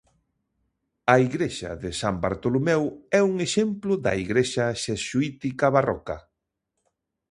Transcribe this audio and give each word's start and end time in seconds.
A 1.13 1.15
igrexa 1.27 1.69
de 1.83 1.91
San 2.01 2.15
Bartolomeu 2.25 2.83
é 3.19 3.21
un 3.31 3.35
exemplo 3.47 3.93
da 4.05 4.13
igrexa 4.23 4.65
xesuítica 4.83 5.65
barroca. 5.75 6.17